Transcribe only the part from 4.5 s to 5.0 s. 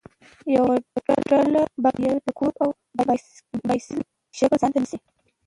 ځانته نیسي.